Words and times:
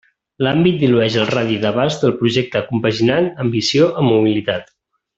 L'àmbit 0.45 0.79
dilueix 0.83 1.17
el 1.23 1.27
radi 1.33 1.59
d'abast 1.67 2.05
del 2.07 2.15
projecte 2.23 2.63
compaginant 2.73 3.31
ambició 3.47 3.91
amb 4.03 4.19
humilitat. 4.21 4.77